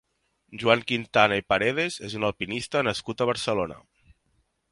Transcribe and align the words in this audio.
Joan 0.61 0.79
Quintana 0.91 1.37
i 1.41 1.43
Paredes 1.53 1.99
és 2.09 2.17
un 2.21 2.25
alpinista 2.29 2.83
nascut 2.89 3.21
a 3.21 3.27
Barcelona. 3.33 3.77